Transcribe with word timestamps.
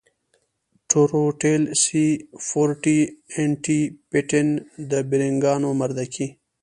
ټروټيل 0.89 1.63
سي 1.83 2.05
فور 2.45 2.69
ټي 2.83 2.97
ان 3.37 3.49
ټي 3.63 3.79
پټن 4.09 4.47
د 4.91 4.91
بېرنگانو 5.09 5.69
مردکي. 5.79 6.27